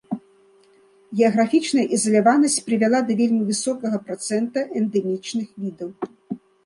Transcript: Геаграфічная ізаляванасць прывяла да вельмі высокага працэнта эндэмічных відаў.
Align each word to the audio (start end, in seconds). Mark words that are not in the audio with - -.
Геаграфічная 1.17 1.83
ізаляванасць 1.97 2.57
прывяла 2.69 2.99
да 3.09 3.13
вельмі 3.21 3.43
высокага 3.51 3.97
працэнта 4.09 4.59
эндэмічных 4.81 5.47
відаў. 5.67 5.89